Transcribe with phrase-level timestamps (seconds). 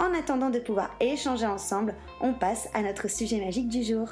[0.00, 4.08] En attendant de pouvoir échanger ensemble, on passe à notre sujet magique du jour.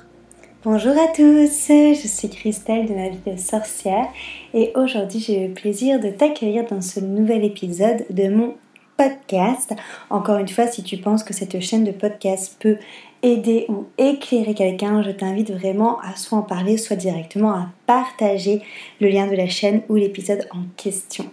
[0.64, 4.06] Bonjour à tous, je suis Christelle de ma vie de sorcière
[4.54, 8.54] et aujourd'hui j'ai le plaisir de t'accueillir dans ce nouvel épisode de mon
[8.96, 9.74] podcast.
[10.08, 12.76] Encore une fois, si tu penses que cette chaîne de podcast peut
[13.22, 18.62] aider ou éclairer quelqu'un, je t'invite vraiment à soit en parler, soit directement à partager
[19.00, 21.24] le lien de la chaîne ou l'épisode en question.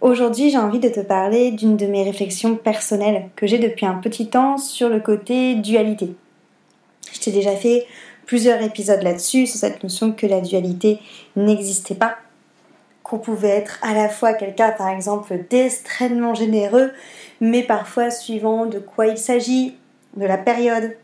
[0.00, 3.94] Aujourd'hui, j'ai envie de te parler d'une de mes réflexions personnelles que j'ai depuis un
[3.94, 6.14] petit temps sur le côté dualité.
[7.12, 7.84] Je t'ai déjà fait
[8.24, 11.00] plusieurs épisodes là-dessus, sur cette notion que la dualité
[11.34, 12.16] n'existait pas,
[13.02, 16.92] qu'on pouvait être à la fois quelqu'un, par exemple, d'extrêmement généreux,
[17.40, 19.74] mais parfois suivant de quoi il s'agit,
[20.16, 20.96] de la période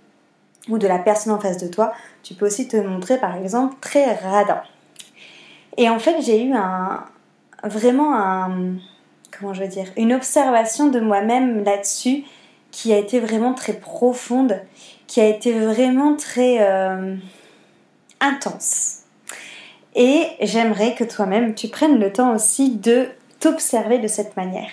[0.69, 3.75] ou de la personne en face de toi, tu peux aussi te montrer, par exemple,
[3.81, 4.63] très radin.
[5.77, 7.05] Et en fait, j'ai eu un,
[7.69, 8.77] vraiment un,
[9.39, 12.25] comment je veux dire, une observation de moi-même là-dessus
[12.71, 14.61] qui a été vraiment très profonde,
[15.07, 17.15] qui a été vraiment très euh,
[18.21, 19.01] intense.
[19.95, 23.07] Et j'aimerais que toi-même, tu prennes le temps aussi de
[23.39, 24.71] t'observer de cette manière.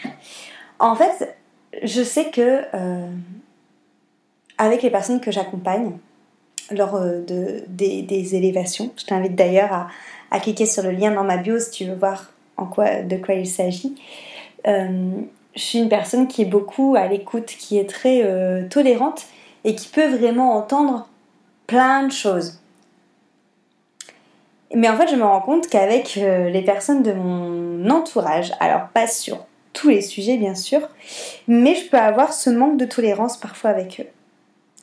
[0.79, 1.37] En fait,
[1.83, 3.07] je sais que euh,
[4.57, 5.97] avec les personnes que j'accompagne
[6.71, 9.87] lors euh, de, des, élévations, je t'invite d'ailleurs à,
[10.31, 12.31] à cliquer sur le lien dans ma bio si tu veux voir
[12.65, 13.95] de quoi il s'agit.
[14.67, 15.21] Euh,
[15.55, 19.25] je suis une personne qui est beaucoup à l'écoute, qui est très euh, tolérante
[19.63, 21.07] et qui peut vraiment entendre
[21.67, 22.59] plein de choses.
[24.73, 28.87] Mais en fait, je me rends compte qu'avec euh, les personnes de mon entourage, alors
[28.93, 30.81] pas sur tous les sujets bien sûr,
[31.47, 34.20] mais je peux avoir ce manque de tolérance parfois avec eux.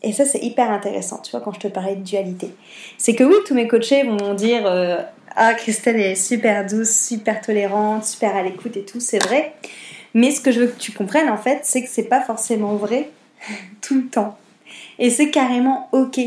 [0.03, 2.54] Et ça, c'est hyper intéressant, tu vois, quand je te parlais de dualité.
[2.98, 4.64] C'est que oui, tous mes coachés vont dire
[5.41, 9.54] ah, Christelle est super douce, super tolérante, super à l'écoute et tout, c'est vrai.
[10.12, 12.75] Mais ce que je veux que tu comprennes en fait, c'est que c'est pas forcément
[12.75, 13.09] vrai
[13.81, 14.36] tout le temps.
[14.98, 16.19] Et c'est carrément ok.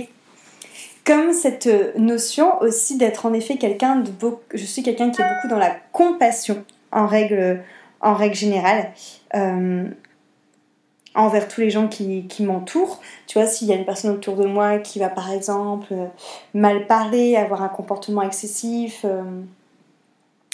[1.03, 1.67] Comme cette
[1.97, 4.41] notion aussi d'être en effet quelqu'un de beau...
[4.53, 7.61] Je suis quelqu'un qui est beaucoup dans la compassion en règle,
[7.99, 8.91] en règle générale.
[9.35, 9.89] Euh,
[11.13, 13.01] envers tous les gens qui, m'entourent.
[13.27, 16.05] Tu vois, s'il y a une personne autour de moi qui va par exemple euh,
[16.53, 19.23] mal parler, avoir un comportement excessif, euh,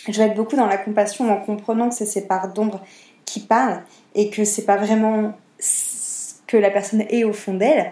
[0.08, 2.82] je vais être beaucoup dans la compassion en comprenant que c'est ces parts d'ombre
[3.26, 3.84] qui parlent
[4.16, 7.92] et que c'est pas vraiment ce que la personne est au fond d'elle.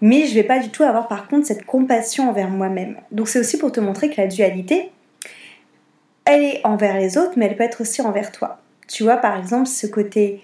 [0.00, 2.96] Mais je vais pas du tout avoir par contre cette compassion envers moi-même.
[3.10, 4.92] Donc c'est aussi pour te montrer que la dualité,
[6.24, 8.58] elle est envers les autres, mais elle peut être aussi envers toi.
[8.88, 10.42] Tu vois, par exemple, ce côté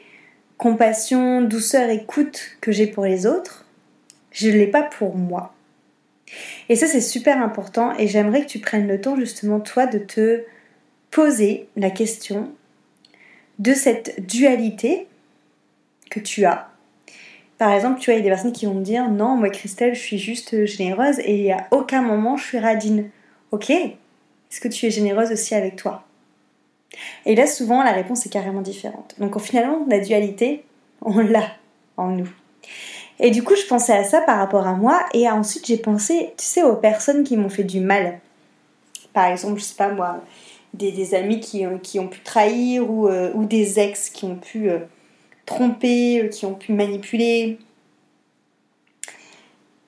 [0.63, 3.65] compassion, douceur, écoute que j'ai pour les autres,
[4.31, 5.53] je ne l'ai pas pour moi.
[6.69, 9.99] Et ça, c'est super important et j'aimerais que tu prennes le temps justement, toi, de
[9.99, 10.45] te
[11.11, 12.53] poser la question
[13.59, 15.09] de cette dualité
[16.13, 16.71] que tu as.
[17.59, 19.51] Par exemple, tu vois, il y a des personnes qui vont me dire Non, moi,
[19.51, 23.11] Christelle, je suis juste généreuse et à aucun moment je suis radine.
[23.51, 26.07] Ok Est-ce que tu es généreuse aussi avec toi?
[27.27, 29.15] Et là, souvent, la réponse est carrément différente.
[29.19, 30.65] Donc, finalement, la dualité,
[31.01, 31.49] on l'a
[31.97, 32.29] en nous.
[33.21, 36.33] Et du coup, je pensais à ça par rapport à moi, et ensuite, j'ai pensé,
[36.37, 38.21] tu sais, aux personnes qui m'ont fait du mal.
[39.13, 40.21] Par exemple, je sais pas moi,
[40.75, 44.79] des, amis qui, ont pu trahir, ou, euh, ou des ex qui ont pu euh,
[45.47, 47.59] tromper, euh, qui ont pu manipuler.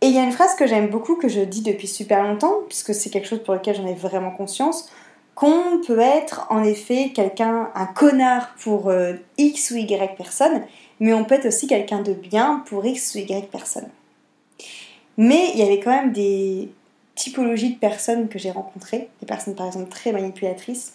[0.00, 2.58] Et il y a une phrase que j'aime beaucoup, que je dis depuis super longtemps,
[2.68, 4.90] puisque c'est quelque chose pour lequel j'en ai vraiment conscience
[5.34, 10.62] qu'on peut être en effet quelqu'un, un connard pour euh, X ou Y personne,
[11.00, 13.88] mais on peut être aussi quelqu'un de bien pour X ou Y personne.
[15.16, 16.70] Mais il y avait quand même des
[17.14, 20.94] typologies de personnes que j'ai rencontrées, des personnes par exemple très manipulatrices,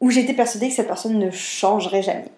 [0.00, 2.30] où j'étais persuadée que cette personne ne changerait jamais.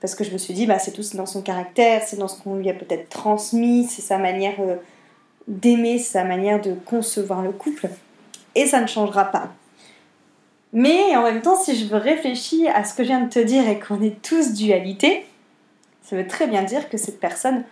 [0.00, 2.40] Parce que je me suis dit, bah, c'est tout dans son caractère, c'est dans ce
[2.40, 4.76] qu'on lui a peut-être transmis, c'est sa manière euh,
[5.48, 7.88] d'aimer, sa manière de concevoir le couple.
[8.54, 9.52] Et ça ne changera pas.
[10.72, 13.68] Mais en même temps, si je réfléchis à ce que je viens de te dire
[13.68, 15.24] et qu'on est tous dualité,
[16.02, 17.64] ça veut très bien dire que cette personne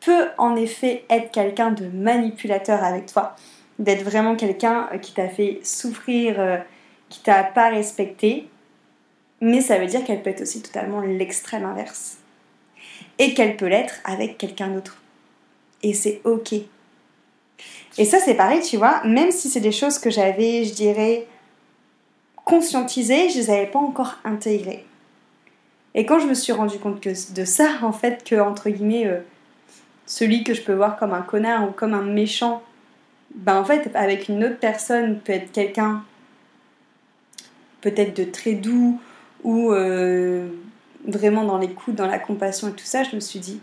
[0.00, 3.36] peut en effet être quelqu'un de manipulateur avec toi,
[3.78, 6.56] d'être vraiment quelqu'un qui t'a fait souffrir, euh,
[7.08, 8.48] qui t'a pas respecté,
[9.40, 12.18] mais ça veut dire qu'elle peut être aussi totalement l'extrême inverse.
[13.18, 15.00] Et qu'elle peut l'être avec quelqu'un d'autre.
[15.82, 16.54] Et c'est ok.
[17.98, 21.26] Et ça, c'est pareil, tu vois, même si c'est des choses que j'avais, je dirais,
[22.44, 24.84] conscientisées, je ne les avais pas encore intégrées.
[25.94, 29.20] Et quand je me suis rendu compte de ça, en fait, que, entre guillemets, euh,
[30.04, 32.62] celui que je peux voir comme un connard ou comme un méchant,
[33.34, 36.04] ben en fait, avec une autre personne, peut être quelqu'un
[37.80, 39.00] peut-être de très doux
[39.42, 40.48] ou euh,
[41.06, 43.60] vraiment dans l'écoute, dans la compassion et tout ça, je me suis dit,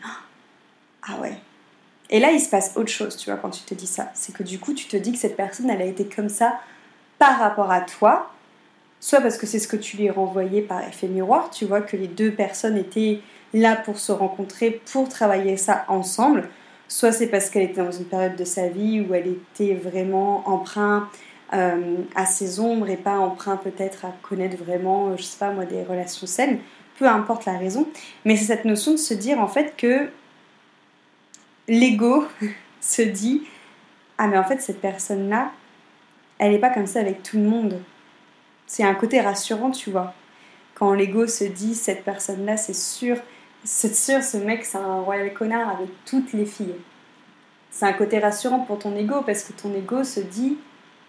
[1.08, 1.38] ah ouais,
[2.14, 4.12] et là, il se passe autre chose, tu vois, quand tu te dis ça.
[4.14, 6.60] C'est que du coup, tu te dis que cette personne, elle a été comme ça
[7.18, 8.30] par rapport à toi,
[9.00, 11.98] soit parce que c'est ce que tu lui renvoyé par effet miroir, tu vois, que
[11.98, 13.20] les deux personnes étaient
[13.56, 16.50] là pour se rencontrer, pour travailler ça ensemble,
[16.88, 20.48] soit c'est parce qu'elle était dans une période de sa vie où elle était vraiment
[20.48, 21.10] emprunt
[21.54, 25.66] euh, à ses ombres et pas emprunt peut-être à connaître vraiment, je sais pas moi,
[25.66, 26.60] des relations saines,
[27.00, 27.88] peu importe la raison,
[28.24, 30.10] mais c'est cette notion de se dire en fait que
[31.68, 32.26] l'ego
[32.82, 33.44] se dit
[34.18, 35.52] Ah, mais en fait, cette personne-là,
[36.40, 37.82] elle n'est pas comme ça avec tout le monde.
[38.66, 40.14] C'est un côté rassurant, tu vois.
[40.76, 43.18] Quand l'ego se dit Cette personne-là, c'est sûr,
[43.64, 46.76] c'est sûr, ce mec, c'est un royal connard avec toutes les filles.
[47.72, 50.58] C'est un côté rassurant pour ton ego parce que ton ego se dit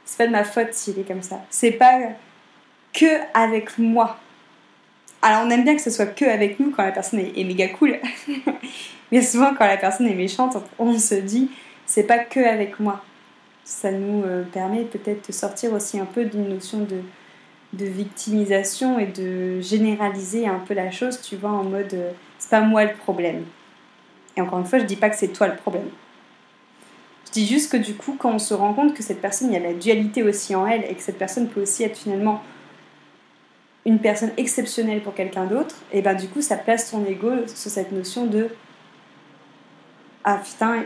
[0.04, 1.42] C'est pas de ma faute s'il est comme ça.
[1.50, 1.98] C'est pas
[2.92, 4.18] que avec moi.
[5.20, 7.68] Alors on aime bien que ce soit que avec nous quand la personne est méga
[7.68, 7.98] cool.
[9.14, 11.48] Mais souvent, quand la personne est méchante, on se dit,
[11.86, 13.00] c'est pas que avec moi.
[13.62, 16.98] Ça nous euh, permet peut-être de sortir aussi un peu d'une notion de,
[17.74, 22.50] de victimisation et de généraliser un peu la chose, tu vois, en mode, euh, c'est
[22.50, 23.44] pas moi le problème.
[24.36, 25.90] Et encore une fois, je dis pas que c'est toi le problème.
[27.28, 29.54] Je dis juste que du coup, quand on se rend compte que cette personne, il
[29.54, 32.42] y a la dualité aussi en elle et que cette personne peut aussi être finalement
[33.86, 37.70] une personne exceptionnelle pour quelqu'un d'autre, et ben du coup, ça place ton ego sur
[37.70, 38.48] cette notion de
[40.24, 40.84] ah putain,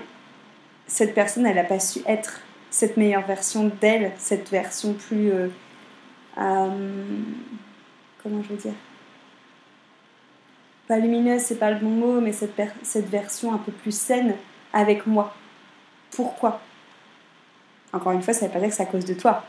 [0.87, 2.41] cette personne, elle n'a pas su être
[2.71, 5.31] cette meilleure version d'elle, cette version plus...
[5.31, 5.49] Euh,
[6.39, 7.23] euh,
[8.23, 8.75] comment je veux dire?
[10.89, 14.35] Pas lumineuse, c'est pas le bon mot, mais cette, version un peu plus saine
[14.73, 15.35] avec moi.
[16.11, 16.61] Pourquoi?
[17.93, 19.45] Encore une fois, ça ne veut pas dire que c'est à cause de toi.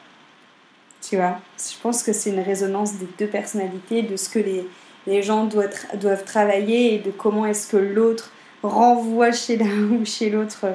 [1.02, 4.68] Tu vois Je pense que c'est une résonance des deux personnalités, de ce que les,
[5.08, 8.34] les gens doivent, doivent travailler et de comment est-ce que l'autre
[8.64, 10.66] renvoie chez l'un ou chez l'autre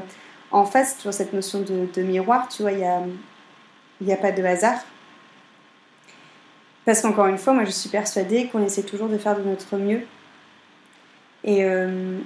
[0.50, 2.78] en face, tu vois, cette notion de, miroir, tu vois, il
[4.00, 4.78] n'y a, pas de hasard.
[6.84, 9.76] Parce qu'encore une fois, moi je suis persuadée qu'on essaie toujours de faire de notre
[9.76, 10.02] mieux.
[11.42, 12.20] Et, euh,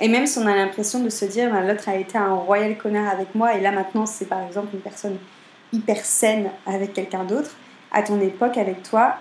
[0.00, 3.08] même si on a l'impression de se dire, ben, l'autre a été un royal connard
[3.08, 5.16] avec moi, et là maintenant c'est par exemple une personne
[5.72, 7.52] hyper saine avec quelqu'un d'autre,
[7.92, 9.16] à ton époque avec toi,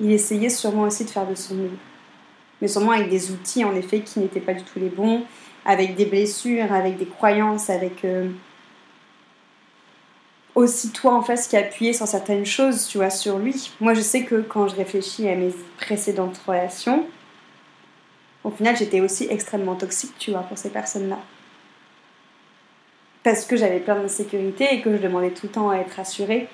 [0.00, 1.70] il essayait sûrement aussi de faire de son mieux
[2.64, 5.22] mais sûrement avec des outils en effet qui n'étaient pas du tout les bons,
[5.66, 8.30] avec des blessures, avec des croyances, avec euh,
[10.54, 13.70] aussi toi en face qui appuyais sur certaines choses, tu vois, sur lui.
[13.80, 17.04] Moi je sais que quand je réfléchis à mes précédentes relations,
[18.44, 21.18] au final j'étais aussi extrêmement toxique, tu vois, pour ces personnes-là.
[23.24, 26.48] Parce que j'avais plein d'insécurité et que je demandais tout le temps à être assurée.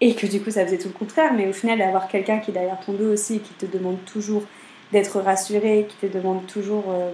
[0.00, 2.52] Et que du coup ça faisait tout le contraire, mais au final d'avoir quelqu'un qui
[2.52, 4.44] est derrière ton dos aussi et qui te demande toujours
[4.92, 7.12] d'être rassuré, qui te demande toujours euh,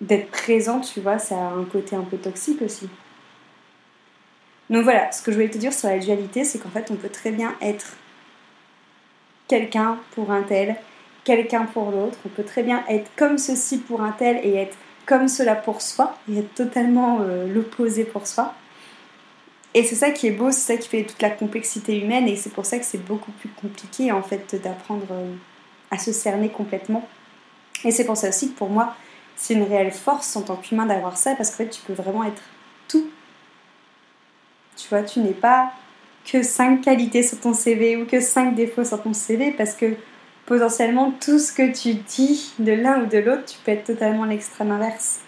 [0.00, 2.88] d'être présent, tu vois, ça a un côté un peu toxique aussi.
[4.70, 6.96] Donc voilà, ce que je voulais te dire sur la dualité, c'est qu'en fait, on
[6.96, 7.96] peut très bien être
[9.48, 10.76] quelqu'un pour un tel,
[11.24, 12.18] quelqu'un pour l'autre.
[12.24, 15.82] On peut très bien être comme ceci pour un tel et être comme cela pour
[15.82, 18.54] soi, et être totalement euh, l'opposé pour soi.
[19.74, 22.36] Et c'est ça qui est beau, c'est ça qui fait toute la complexité humaine et
[22.36, 25.34] c'est pour ça que c'est beaucoup plus compliqué en fait d'apprendre euh,
[25.90, 27.08] à se cerner complètement.
[27.84, 28.94] Et c'est pour ça aussi que pour moi,
[29.34, 32.24] c'est une réelle force en tant qu'humain d'avoir ça parce qu'en fait tu peux vraiment
[32.24, 32.42] être
[32.86, 33.08] tout
[34.76, 35.72] Tu vois, tu n'es pas
[36.30, 39.96] que 5 qualités sur ton CV ou que 5 défauts sur ton CV parce que
[40.44, 44.26] potentiellement tout ce que tu dis de l'un ou de l'autre, tu peux être totalement
[44.26, 45.21] l'extrême inverse.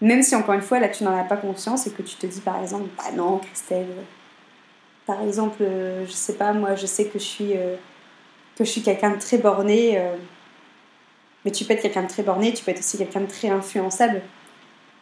[0.00, 2.26] Même si encore une fois, là tu n'en as pas conscience et que tu te
[2.26, 3.86] dis par exemple, bah non, Christelle,
[5.06, 7.76] par exemple, euh, je sais pas, moi je sais que je suis, euh,
[8.56, 10.16] que je suis quelqu'un de très borné, euh,
[11.44, 13.48] mais tu peux être quelqu'un de très borné, tu peux être aussi quelqu'un de très
[13.48, 14.22] influençable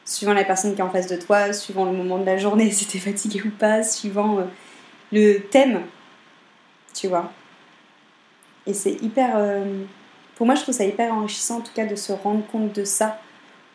[0.08, 2.70] suivant la personne qui est en face de toi, suivant le moment de la journée,
[2.72, 4.44] si t'es fatigué ou pas, suivant euh,
[5.12, 5.82] le thème,
[6.94, 7.30] tu vois.
[8.66, 9.32] Et c'est hyper...
[9.36, 9.84] Euh,
[10.34, 12.84] pour moi, je trouve ça hyper enrichissant, en tout cas, de se rendre compte de
[12.84, 13.20] ça,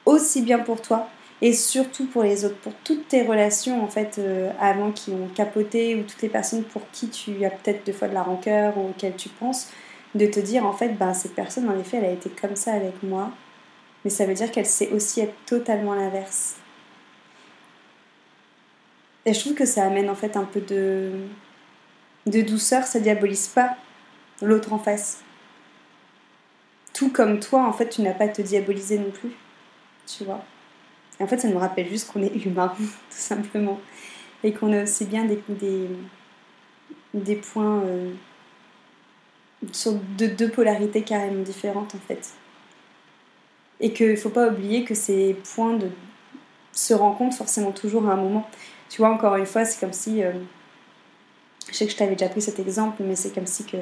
[0.05, 1.07] aussi bien pour toi,
[1.41, 5.27] et surtout pour les autres, pour toutes tes relations, en fait, euh, avant qui ont
[5.35, 8.77] capoté, ou toutes les personnes pour qui tu as peut-être deux fois de la rancœur,
[8.77, 9.69] ou auxquelles tu penses,
[10.15, 12.73] de te dire, en fait, ben, cette personne, en effet, elle a été comme ça
[12.73, 13.31] avec moi,
[14.03, 16.55] mais ça veut dire qu'elle sait aussi être totalement l'inverse.
[19.25, 21.11] Et je trouve que ça amène en fait un peu de,
[22.25, 23.75] de douceur, ça diabolise pas
[24.41, 25.21] l'autre en face.
[26.93, 29.31] Tout comme toi, en fait, tu n'as pas à te diaboliser non plus.
[30.05, 30.43] Tu vois.
[31.19, 33.79] En fait, ça nous rappelle juste qu'on est humain, tout simplement.
[34.43, 35.87] Et qu'on a aussi bien des, des,
[37.13, 38.11] des points euh,
[39.71, 42.33] sur de deux polarités carrément différentes, en fait.
[43.79, 45.77] Et qu'il ne faut pas oublier que ces points
[46.71, 48.49] se rencontrent forcément toujours à un moment.
[48.89, 50.23] Tu vois, encore une fois, c'est comme si.
[50.23, 50.33] Euh,
[51.69, 53.77] je sais que je t'avais déjà pris cet exemple, mais c'est comme si que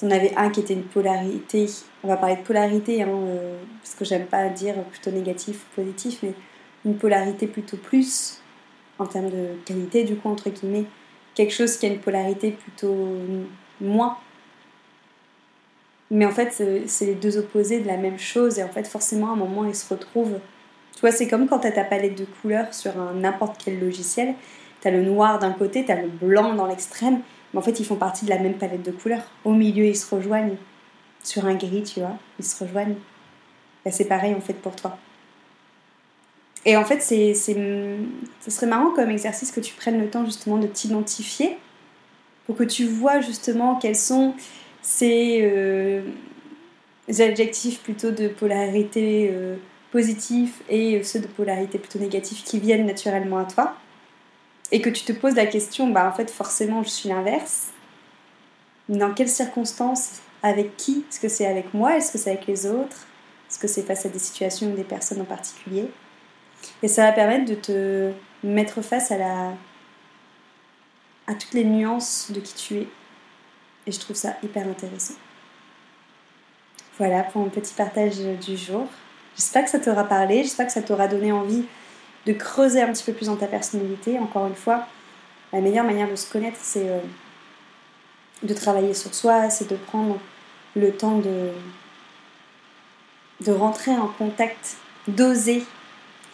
[0.00, 1.66] tu en avais un qui était une polarité.
[2.02, 5.76] On va parler de polarité, hein, euh, parce que j'aime pas dire plutôt négatif ou
[5.76, 6.32] positif, mais
[6.84, 8.40] une polarité plutôt plus
[8.98, 10.86] en termes de qualité, du coup, entre guillemets.
[11.34, 12.96] Quelque chose qui a une polarité plutôt
[13.80, 14.16] moins
[16.10, 18.58] mais en fait, c'est les deux opposés de la même chose.
[18.58, 20.40] Et en fait, forcément, à un moment, ils se retrouvent.
[20.94, 24.34] Tu vois, c'est comme quand tu as ta palette de couleurs sur n'importe quel logiciel.
[24.82, 27.20] Tu as le noir d'un côté, tu as le blanc dans l'extrême.
[27.52, 29.24] Mais en fait, ils font partie de la même palette de couleurs.
[29.44, 30.56] Au milieu, ils se rejoignent.
[31.22, 32.96] Sur un gris, tu vois, ils se rejoignent.
[33.90, 34.96] c'est pareil, en fait, pour toi.
[36.64, 40.58] Et en fait, c'est, ce serait marrant comme exercice que tu prennes le temps justement
[40.58, 41.56] de t'identifier
[42.46, 44.34] pour que tu vois justement quels sont
[44.82, 46.02] c'est euh,
[47.08, 49.56] adjectifs plutôt de polarité euh,
[49.92, 53.76] positive et ceux de polarité plutôt négative qui viennent naturellement à toi.
[54.72, 57.68] Et que tu te poses la question, bah en fait forcément je suis l'inverse.
[58.88, 62.66] Dans quelles circonstances Avec qui Est-ce que c'est avec moi Est-ce que c'est avec les
[62.66, 63.06] autres
[63.48, 65.90] Est-ce que c'est face à des situations ou des personnes en particulier?
[66.82, 68.12] Et ça va permettre de te
[68.42, 69.52] mettre face à la
[71.26, 72.88] à toutes les nuances de qui tu es
[73.86, 75.14] et je trouve ça hyper intéressant.
[76.98, 78.86] Voilà pour mon petit partage du jour.
[79.36, 81.64] J'espère que ça t'aura parlé, j'espère que ça t'aura donné envie
[82.26, 84.18] de creuser un petit peu plus dans ta personnalité.
[84.18, 84.86] Encore une fois,
[85.52, 87.00] la meilleure manière de se connaître, c'est euh,
[88.42, 90.18] de travailler sur soi, c'est de prendre
[90.76, 91.50] le temps de,
[93.44, 94.76] de rentrer en contact,
[95.08, 95.64] d'oser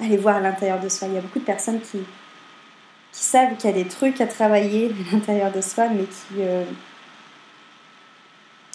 [0.00, 1.08] aller voir à l'intérieur de soi.
[1.08, 2.00] Il y a beaucoup de personnes qui,
[3.12, 6.64] savent qu'il y a des trucs à travailler à l'intérieur de soi, mais qui, euh,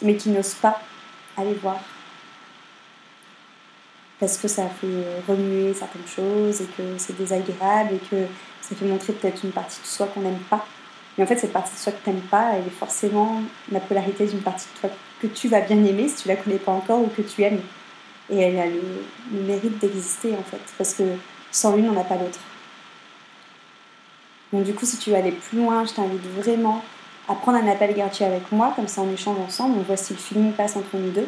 [0.01, 0.81] mais qui n'osent pas
[1.37, 1.79] aller voir.
[4.21, 4.87] Parce que ça fait
[5.27, 8.27] remuer certaines choses et que c'est désagréable et que
[8.61, 10.65] ça fait montrer peut-être une partie de soi qu'on n'aime pas.
[11.17, 13.79] Mais en fait, cette partie de soi que tu n'aimes pas, elle est forcément la
[13.79, 14.89] polarité d'une partie de toi
[15.21, 17.61] que tu vas bien aimer si tu la connais pas encore ou que tu aimes.
[18.29, 18.81] Et elle a le,
[19.31, 21.03] mérite d'exister en fait, parce que
[21.51, 22.39] sans l'une, on n'a pas l'autre.
[24.53, 26.83] Donc du coup, si tu veux aller plus loin, je t'invite vraiment
[27.27, 30.13] à prendre un appel gratuit avec moi, comme ça on échange ensemble, on voit si
[30.13, 31.27] le feeling passe entre nous deux.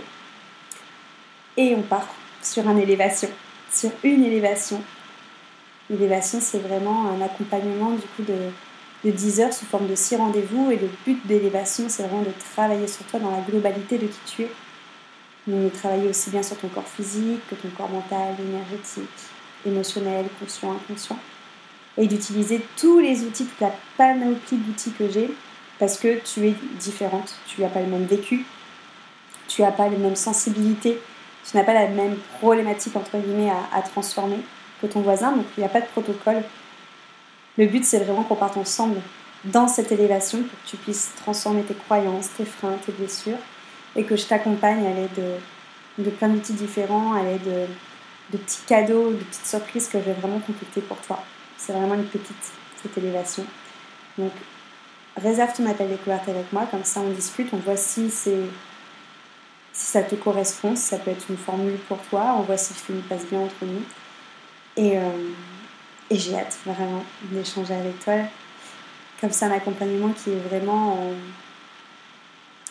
[1.58, 2.08] Et on part
[2.44, 3.30] sur une élévation,
[3.72, 4.82] sur une élévation.
[5.90, 10.18] L'élévation, c'est vraiment un accompagnement du coup de, de 10 heures sous forme de 6
[10.18, 10.72] rendez-vous.
[10.72, 14.20] Et le but d'élévation, c'est vraiment de travailler sur toi dans la globalité de qui
[14.26, 14.52] tu es.
[15.48, 19.10] de travailler aussi bien sur ton corps physique que ton corps mental, énergétique,
[19.66, 21.20] émotionnel, conscient, inconscient.
[21.98, 25.30] Et d'utiliser tous les outils, toute la panoplie d'outils que j'ai
[25.80, 28.46] parce que tu es différente, tu n'as pas le même vécu,
[29.48, 31.00] tu n'as pas les mêmes sensibilités,
[31.50, 34.40] tu n'as pas la même problématique entre guillemets à, transformer
[34.82, 36.44] que ton voisin, donc il n'y a pas de protocole.
[37.58, 39.00] Le but c'est vraiment qu'on parte ensemble
[39.46, 43.38] dans cette élévation pour que tu puisses transformer tes croyances, tes freins, tes blessures
[43.96, 45.40] et que je t'accompagne à l'aide
[45.98, 47.68] de, plein d'outils différents, à l'aide de,
[48.32, 51.24] de, petits cadeaux, de petites surprises que je vais vraiment compléter pour toi.
[51.58, 53.46] C'est vraiment une petite, cette élévation.
[54.18, 54.32] Donc
[55.18, 58.48] réserve ton appel découverte avec moi, comme ça on discute, on voit si c'est
[59.74, 62.74] si ça te correspond, si ça peut être une formule pour toi, on voit si
[62.74, 63.82] le film passe bien entre nous.
[64.78, 65.02] Et, euh,
[66.12, 68.14] j'ai hâte vraiment d'échanger avec toi.
[69.20, 71.14] Comme c'est un accompagnement qui est vraiment en...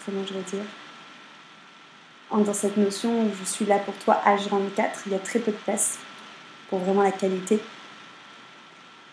[0.06, 0.64] Comment je vais dire
[2.30, 5.50] Dans cette notion où je suis là pour toi H24, il y a très peu
[5.50, 5.98] de place
[6.68, 7.58] pour vraiment la qualité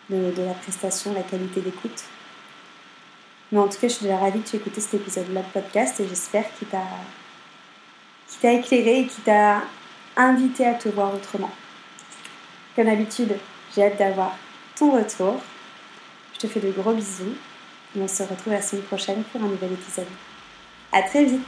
[0.10, 2.04] de, la prestation, la qualité d'écoute.
[3.52, 5.48] Mais en tout cas, je suis déjà ravie que tu aies écouté cet épisode-là de
[5.48, 6.84] podcast et j'espère qu'il t'a,
[8.30, 9.64] qu'il t'a éclairé et qu'il t'a
[10.16, 11.52] invité à te voir autrement.
[12.76, 13.36] Comme d'habitude,
[13.76, 14.36] j'ai hâte d'avoir
[14.78, 15.42] ton retour.
[16.34, 17.36] Je te fais de gros bisous
[17.96, 20.08] et on se retrouve la semaine prochaine pour un nouvel épisode.
[20.92, 21.48] A très vite